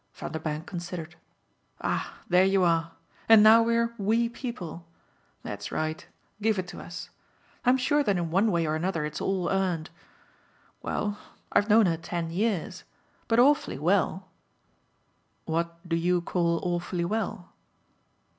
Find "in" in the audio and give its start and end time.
8.17-8.31